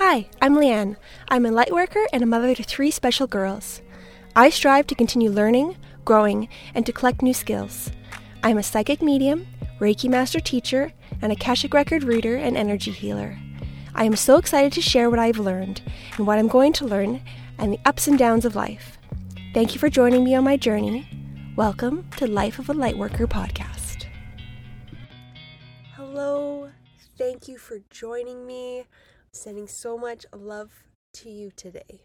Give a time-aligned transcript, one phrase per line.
[0.00, 0.94] Hi, I'm Leanne.
[1.28, 3.82] I'm a lightworker and a mother to three special girls.
[4.36, 7.90] I strive to continue learning, growing, and to collect new skills.
[8.44, 9.48] I am a psychic medium,
[9.80, 13.36] Reiki master teacher, and a Akashic record reader and energy healer.
[13.92, 15.82] I am so excited to share what I've learned
[16.16, 17.20] and what I'm going to learn
[17.58, 18.98] and the ups and downs of life.
[19.52, 21.08] Thank you for joining me on my journey.
[21.56, 24.06] Welcome to Life of a Lightworker podcast.
[25.96, 26.70] Hello,
[27.18, 28.84] thank you for joining me.
[29.32, 30.84] Sending so much love
[31.14, 32.00] to you today.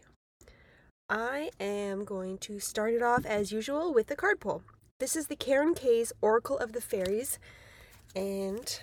[1.08, 4.62] I am going to start it off as usual with the card pull.
[5.00, 7.38] This is the Karen Kay's Oracle of the Fairies,
[8.14, 8.80] and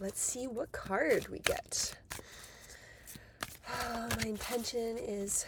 [0.00, 1.94] let's see what card we get.
[3.68, 5.44] Oh, my intention is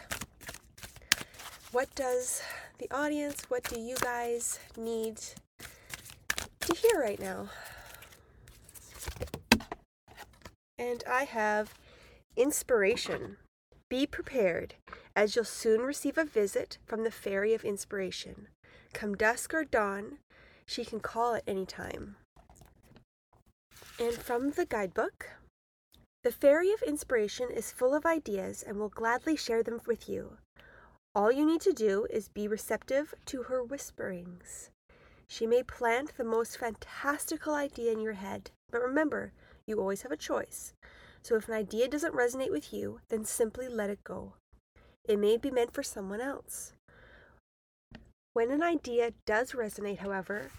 [1.73, 2.43] what does
[2.79, 5.19] the audience, what do you guys need
[6.61, 7.49] to hear right now?
[10.79, 11.75] And I have
[12.41, 13.37] inspiration.
[13.91, 14.75] Be prepared,
[15.15, 18.49] as you'll soon receive a visit from the Fairy of Inspiration.
[18.95, 20.19] Come dusk or dawn,
[20.65, 22.17] she can call at any time.
[23.99, 25.29] And from the guidebook,
[26.23, 30.39] the Fairy of Inspiration is full of ideas and will gladly share them with you.
[31.15, 34.71] All you need to do is be receptive to her whisperings.
[35.29, 39.33] She may plant the most fantastical idea in your head, but remember,
[39.67, 40.73] you always have a choice.
[41.23, 44.35] So if an idea doesn't resonate with you, then simply let it go.
[45.09, 46.73] It may be meant for someone else.
[48.33, 50.51] When an idea does resonate, however,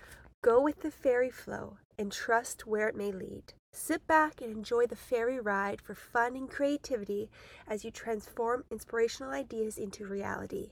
[0.44, 3.53] go with the fairy flow and trust where it may lead.
[3.73, 7.30] Sit back and enjoy the fairy ride for fun and creativity
[7.68, 10.72] as you transform inspirational ideas into reality.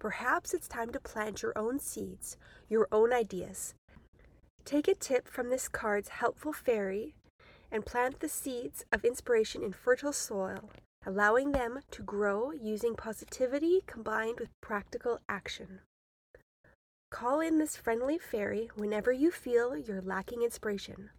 [0.00, 2.36] Perhaps it's time to plant your own seeds,
[2.68, 3.74] your own ideas.
[4.64, 7.14] Take a tip from this card's helpful fairy
[7.74, 10.70] and plant the seeds of inspiration in fertile soil,
[11.04, 15.80] allowing them to grow using positivity combined with practical action.
[17.10, 21.10] Call in this friendly fairy whenever you feel you're lacking inspiration.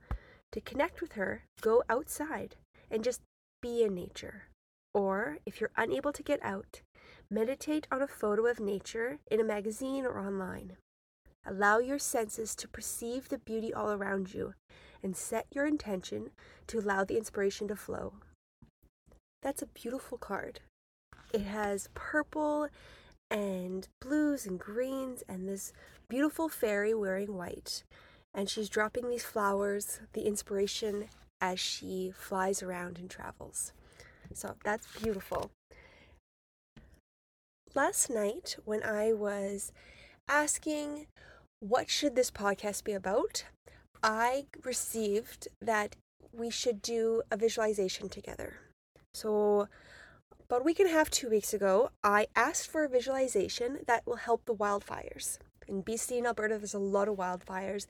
[0.54, 2.56] To connect with her, go outside
[2.90, 3.20] and just
[3.62, 4.44] be in nature.
[4.94, 6.80] Or, if you're unable to get out,
[7.30, 10.78] meditate on a photo of nature in a magazine or online.
[11.46, 14.54] Allow your senses to perceive the beauty all around you
[15.06, 16.32] and set your intention
[16.66, 18.14] to allow the inspiration to flow.
[19.44, 20.62] That's a beautiful card.
[21.32, 22.70] It has purple
[23.30, 25.74] and blues and greens and this
[26.10, 27.84] beautiful fairy wearing white.
[28.34, 31.06] And she's dropping these flowers, the inspiration
[31.40, 33.74] as she flies around and travels.
[34.34, 35.52] So that's beautiful.
[37.76, 39.72] Last night, when I was
[40.28, 41.06] asking
[41.60, 43.46] what should this podcast be about,
[44.06, 45.96] I received that
[46.32, 48.60] we should do a visualization together.
[49.16, 49.68] So,
[50.44, 54.06] about a week and a half, two weeks ago, I asked for a visualization that
[54.06, 55.40] will help the wildfires.
[55.68, 57.88] In BC and Alberta, there's a lot of wildfires.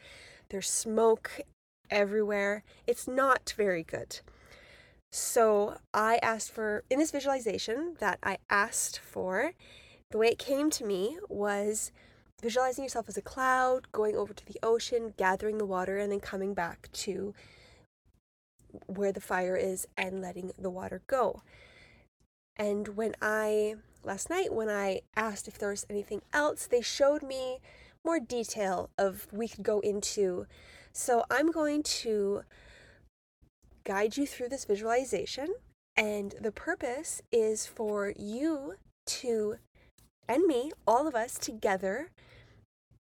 [0.48, 1.42] There's smoke
[1.90, 2.64] everywhere.
[2.88, 4.22] It's not very good.
[5.12, 9.52] So, I asked for, in this visualization that I asked for,
[10.12, 11.92] the way it came to me was
[12.42, 16.20] visualizing yourself as a cloud, going over to the ocean, gathering the water, and then
[16.20, 17.34] coming back to
[18.88, 21.42] where the fire is and letting the water go.
[22.58, 27.24] And when I, last night, when I asked if there was anything else, they showed
[27.24, 27.60] me
[28.04, 30.46] more detail of we could go into.
[30.94, 32.44] So I'm going to
[33.84, 35.56] guide you through this visualization.
[35.98, 38.76] And the purpose is for you
[39.08, 39.56] to,
[40.28, 42.12] and me, all of us together,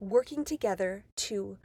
[0.01, 1.59] working together to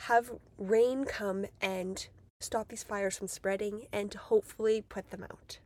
[0.00, 2.08] have rain come and
[2.40, 5.58] stop these fires from spreading and to hopefully put them out.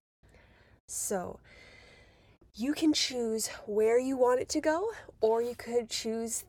[0.89, 1.41] So,
[2.55, 4.91] you can choose where you want it to go,
[5.21, 6.45] or you could choose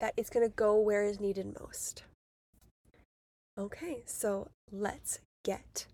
[0.00, 2.04] that it's going to go where is needed most.
[3.58, 5.86] Okay, so let's get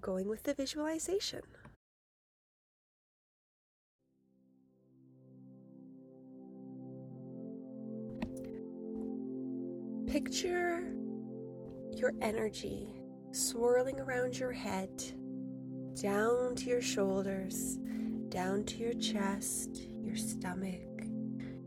[0.00, 1.42] going with the visualization.
[10.10, 10.82] Picture
[11.94, 12.88] your energy
[13.32, 14.88] swirling around your head,
[16.00, 17.76] down to your shoulders,
[18.30, 20.80] down to your chest, your stomach,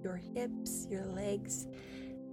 [0.01, 1.67] your hips, your legs,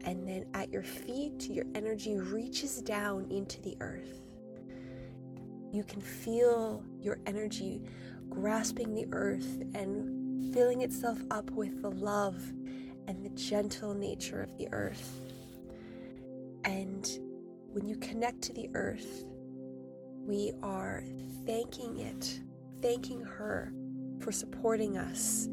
[0.06, 4.22] and then at your feet, your energy reaches down into the earth.
[5.74, 7.82] You can feel your energy
[8.30, 12.42] grasping the earth and filling itself up with the love
[13.06, 15.27] and the gentle nature of the earth.
[16.68, 17.08] And
[17.72, 19.24] when you connect to the earth,
[20.26, 21.02] we are
[21.46, 22.40] thanking it
[22.80, 23.72] thanking her
[24.20, 25.46] for supporting us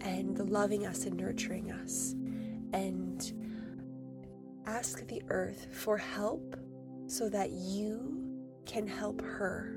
[0.00, 2.14] and loving us and nurturing us.
[2.72, 3.32] And
[4.66, 6.56] ask the earth for help
[7.06, 9.76] so that you can help her.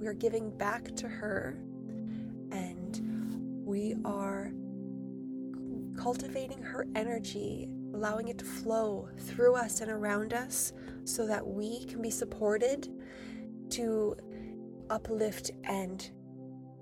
[0.00, 1.58] We are giving back to her
[2.50, 3.00] and
[3.64, 4.50] we are
[5.96, 10.72] cultivating her energy, allowing it to flow through us and around us
[11.04, 12.88] so that we can be supported
[13.70, 14.16] to
[14.90, 16.10] uplift and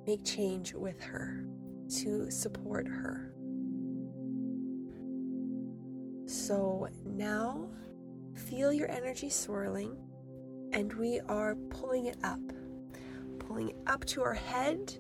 [0.07, 1.45] make change with her,
[1.89, 3.33] to support her.
[6.27, 7.69] So now
[8.35, 9.97] feel your energy swirling,
[10.73, 12.41] and we are pulling it up,
[13.39, 14.97] pulling it up to our head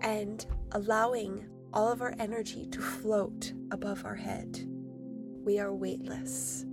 [0.00, 4.68] and allowing all of our energy to float above our head.
[5.44, 6.64] We are weightless.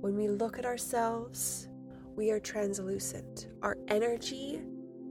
[0.00, 1.68] When we look at ourselves,
[2.16, 3.48] we are translucent.
[3.60, 4.62] Our energy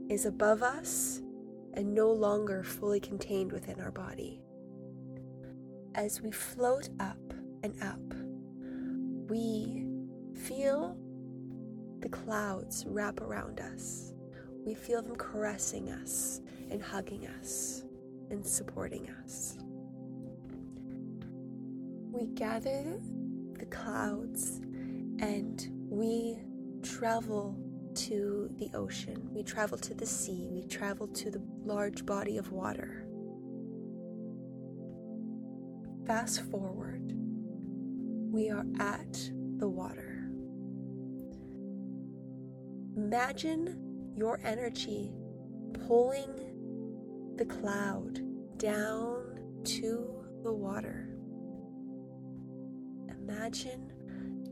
[0.08, 1.22] is above us
[1.74, 4.40] and no longer fully contained within our body.
[5.94, 7.32] As we float up
[7.62, 8.14] and up,
[9.30, 9.86] we
[10.34, 10.96] feel
[12.00, 14.12] the clouds wrap around us.
[14.66, 16.40] We feel them caressing us
[16.70, 17.84] and hugging us
[18.30, 19.58] and supporting us.
[22.14, 23.00] We gather
[23.58, 24.60] the clouds
[25.18, 26.38] and we
[26.80, 27.58] travel
[27.96, 32.52] to the ocean, we travel to the sea, we travel to the large body of
[32.52, 33.08] water.
[36.06, 37.14] Fast forward,
[38.32, 39.12] we are at
[39.58, 40.30] the water.
[42.96, 45.10] Imagine your energy
[45.88, 48.20] pulling the cloud
[48.56, 51.13] down to the water.
[53.28, 53.92] Imagine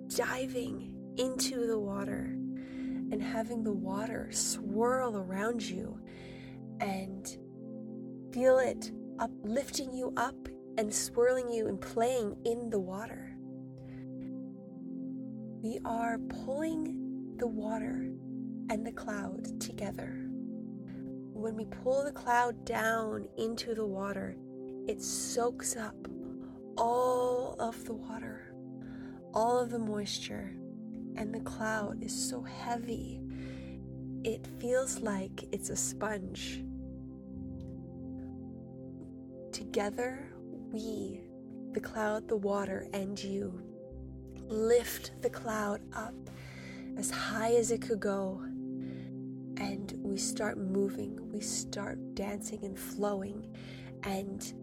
[0.09, 2.35] diving into the water
[3.11, 5.99] and having the water swirl around you
[6.81, 7.37] and
[8.33, 10.49] feel it uplifting you up
[10.79, 13.37] and swirling you and playing in the water.
[15.63, 18.11] We are pulling the water
[18.71, 20.23] and the cloud together
[21.43, 24.37] when we pull the cloud down into the water,
[24.87, 25.97] it soaks up
[26.79, 28.52] all of the water,
[29.35, 30.55] all of the moisture,
[31.17, 33.21] and the cloud is so heavy,
[34.25, 36.63] it feels like it's a sponge.
[39.53, 40.29] Together,
[40.73, 41.21] we,
[41.73, 43.61] the cloud, the water, and you,
[44.49, 46.15] lift the cloud up
[46.97, 48.43] as high as it could go
[49.57, 53.47] and we start moving, we start dancing and flowing
[54.03, 54.55] and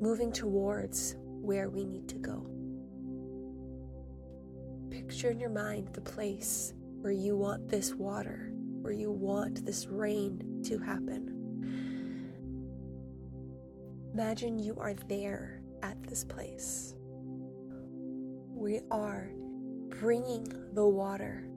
[0.00, 2.57] moving towards where we need to go.
[5.08, 8.52] Picture in your mind the place where you want this water,
[8.82, 11.34] where you want this rain to happen.
[14.12, 16.94] Imagine you are there at this place.
[18.52, 19.30] We are
[19.88, 21.48] bringing the water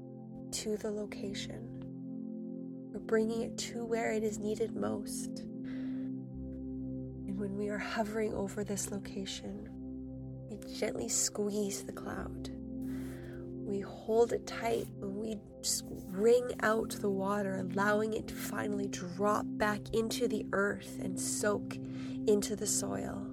[0.51, 1.81] to the location
[2.92, 5.39] we're bringing it to where it is needed most.
[5.39, 9.69] And when we are hovering over this location,
[10.50, 12.50] we gently squeeze the cloud.
[13.71, 19.45] We hold it tight we just wring out the water, allowing it to finally drop
[19.47, 21.78] back into the earth and soak
[22.28, 23.25] into the soil.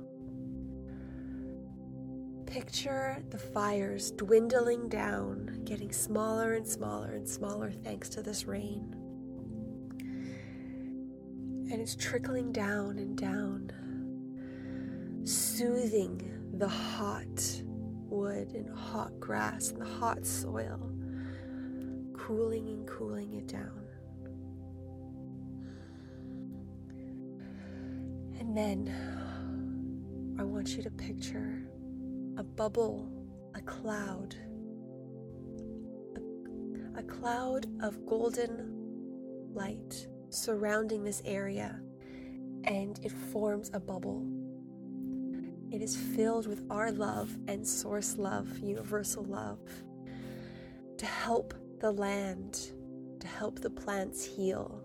[2.46, 8.94] Picture the fires dwindling down, getting smaller and smaller and smaller thanks to this rain
[11.70, 13.70] and it's trickling down and down,
[15.24, 16.22] soothing
[16.54, 17.62] the hot
[18.08, 20.90] wood and hot grass and the hot soil,
[22.16, 23.84] cooling and cooling it down.
[28.40, 31.62] And then I want you to picture
[32.36, 33.10] a bubble,
[33.54, 34.34] a cloud,
[36.16, 38.74] a, a cloud of golden
[39.52, 41.80] light surrounding this area
[42.64, 44.37] and it forms a bubble.
[45.70, 49.58] It is filled with our love and source love, universal love,
[50.96, 52.70] to help the land,
[53.20, 54.82] to help the plants heal,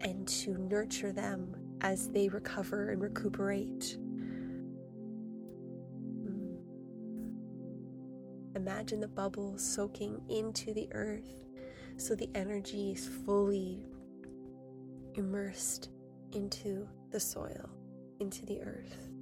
[0.00, 3.98] and to nurture them as they recover and recuperate.
[6.22, 6.54] Hmm.
[8.54, 11.44] Imagine the bubble soaking into the earth
[11.96, 13.84] so the energy is fully
[15.14, 15.90] immersed
[16.32, 17.70] into the soil,
[18.20, 19.13] into the earth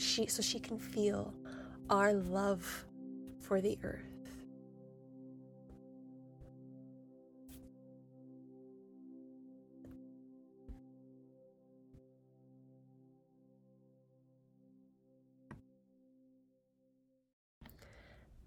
[0.00, 1.34] she so she can feel
[1.88, 2.86] our love
[3.40, 4.10] for the earth.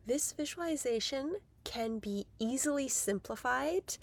[0.06, 3.98] This visualization can be easily simplified.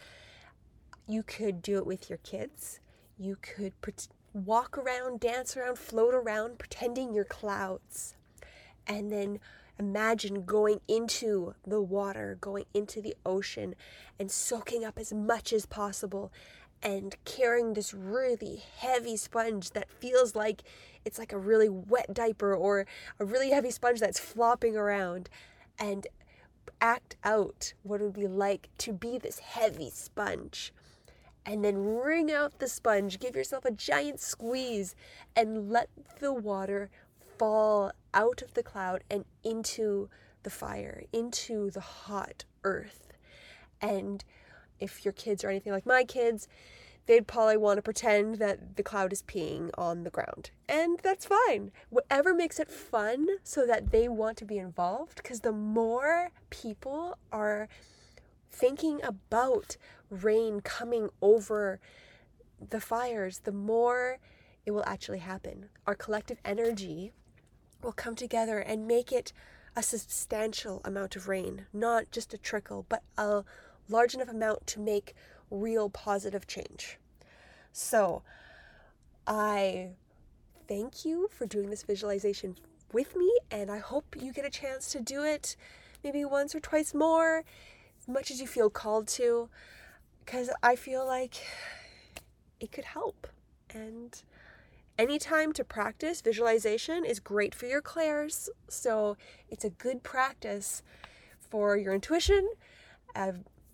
[1.06, 2.80] You could do it with your kids.
[3.18, 3.78] You could
[4.32, 8.14] walk around, dance around, float around, pretending you're clouds.
[8.86, 9.40] And then
[9.78, 13.74] imagine going into the water, going into the ocean,
[14.18, 16.32] and soaking up as much as possible
[16.82, 20.62] and carrying this really heavy sponge that feels like
[21.04, 22.86] it's like a really wet diaper or
[23.18, 25.28] a really heavy sponge that's flopping around
[25.78, 26.06] and
[26.80, 30.72] act out what it would be like to be this heavy sponge.
[31.50, 34.94] And then wring out the sponge, give yourself a giant squeeze,
[35.34, 35.88] and let
[36.20, 36.90] the water
[37.38, 40.08] fall out of the cloud and into
[40.44, 43.14] the fire, into the hot earth.
[43.80, 44.22] And
[44.78, 46.46] if your kids are anything like my kids,
[47.06, 50.52] they'd probably want to pretend that the cloud is peeing on the ground.
[50.68, 51.72] And that's fine.
[51.88, 57.18] Whatever makes it fun so that they want to be involved, because the more people
[57.32, 57.66] are
[58.50, 59.76] thinking about
[60.10, 61.80] rain coming over
[62.68, 64.18] the fires, the more
[64.66, 65.66] it will actually happen.
[65.86, 67.12] Our collective energy
[67.82, 69.32] will come together and make it
[69.76, 73.44] a substantial amount of rain, not just a trickle, but a
[73.88, 75.14] large enough amount to make
[75.50, 76.98] real positive change.
[77.72, 78.22] So,
[79.26, 79.90] I
[80.68, 82.56] thank you for doing this visualization
[82.92, 85.56] with me, and I hope you get a chance to do it
[86.02, 87.44] maybe once or twice more,
[88.10, 89.48] much as you feel called to,
[90.24, 91.36] because I feel like
[92.60, 93.26] it could help.
[93.72, 94.22] And
[94.98, 99.16] any time to practice visualization is great for your clairs, so
[99.48, 100.82] it's a good practice
[101.38, 102.48] for your intuition
[103.16, 103.32] uh,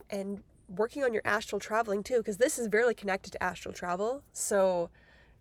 [0.08, 4.22] and working on your astral traveling too, because this is very connected to astral travel.
[4.32, 4.90] So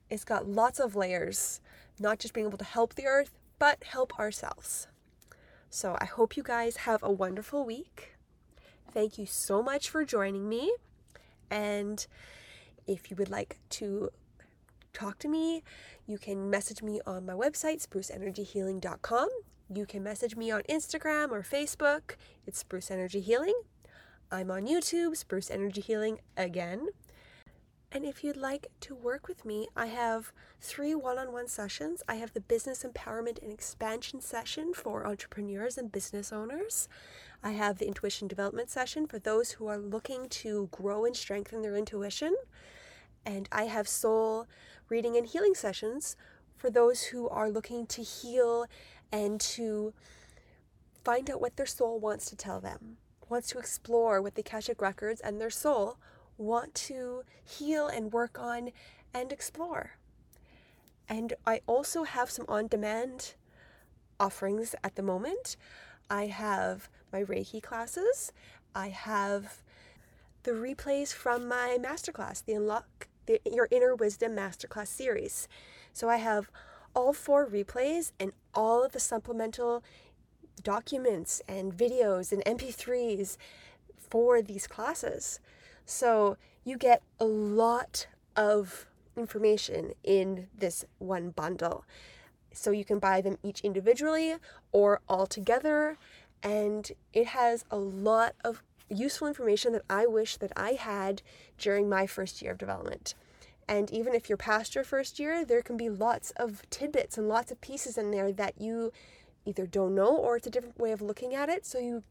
[0.10, 1.62] it's got lots of layers,
[2.00, 4.88] not just being able to help the earth, but help ourselves.
[5.70, 8.15] So I hope you guys have a wonderful week.
[8.96, 10.74] Thank you so much for joining me.
[11.52, 12.08] And
[12.88, 14.10] if you would like to
[14.94, 15.64] talk to me,
[16.08, 19.28] you can message me on my website, spruceenergyhealing.com.
[19.70, 22.16] You can message me on Instagram or Facebook.
[22.48, 23.60] It's Spruce Energy Healing.
[24.32, 26.88] I'm on YouTube, Spruce Energy Healing again.
[27.96, 32.04] And if you'd like to work with me, I have three one on one sessions.
[32.10, 36.90] I have the Business Empowerment and Expansion session for entrepreneurs and business owners.
[37.42, 41.62] I have the Intuition Development session for those who are looking to grow and strengthen
[41.62, 42.36] their intuition.
[43.25, 44.46] And I have soul
[44.90, 46.18] reading and healing sessions
[46.58, 48.66] for those who are looking to heal
[49.10, 49.94] and to
[51.06, 52.98] find out what their soul wants to tell them
[53.30, 55.98] wants to explore what the Akashic Records and their soul
[56.38, 58.72] want to heal and work on
[59.13, 59.92] and explore.
[61.08, 63.36] And I also have some on demand
[64.20, 65.56] offerings at the moment.
[66.10, 68.32] I have my Reiki classes.
[68.74, 69.62] I have
[70.44, 75.48] the replays from my masterclass, the Unlock the, Your Inner Wisdom Masterclass series.
[75.94, 76.50] So I have
[76.94, 79.84] all four replays and all of the supplemental
[80.63, 83.38] documents and videos and MP3s
[83.98, 85.39] for these classes.
[85.86, 91.86] So you get a lot of information in this one bundle.
[92.51, 94.36] So you can buy them each individually
[94.72, 95.98] or all together.
[96.42, 101.22] And it has a lot of useful information that I wish that I had
[101.58, 103.15] during my first year of development.
[103.68, 107.27] And even if you're past your first year, there can be lots of tidbits and
[107.27, 108.92] lots of pieces in there that you
[109.46, 111.65] either don't know or it's a different way of looking at it.
[111.65, 112.04] So you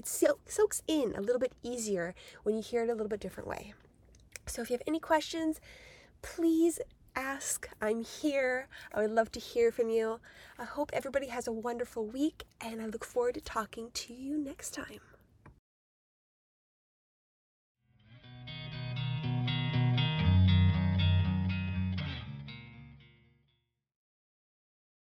[0.00, 3.48] it soaks in a little bit easier when you hear it a little bit different
[3.48, 3.74] way.
[4.46, 5.60] So if you have any questions,
[6.22, 6.80] please
[7.14, 7.68] ask.
[7.80, 8.68] I'm here.
[8.92, 10.20] I would love to hear from you.
[10.58, 14.38] I hope everybody has a wonderful week and I look forward to talking to you
[14.38, 15.09] next time.